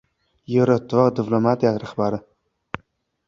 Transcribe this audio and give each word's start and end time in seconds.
Yevroittifoq 0.53 1.11
diplomatiyasi 1.19 1.81
rahbari 1.83 2.21